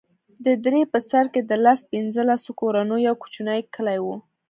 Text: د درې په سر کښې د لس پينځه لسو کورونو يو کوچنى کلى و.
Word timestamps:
د 0.45 0.47
درې 0.65 0.81
په 0.91 0.99
سر 1.09 1.25
کښې 1.33 1.41
د 1.49 1.51
لس 1.65 1.79
پينځه 1.91 2.21
لسو 2.29 2.51
کورونو 2.61 2.95
يو 3.07 3.15
کوچنى 3.21 3.57
کلى 3.75 3.97
و. 4.05 4.07